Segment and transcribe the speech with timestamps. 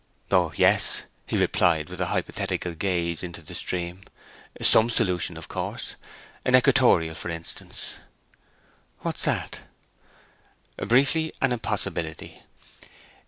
[0.31, 4.01] 'O yes,' he replied, with a hypothetical gaze into the stream;
[4.59, 5.93] 'some solution of course
[6.43, 7.97] an equatorial, for instance.'
[9.01, 9.59] 'What's that?'
[10.79, 12.41] 'Briefly, an impossibility.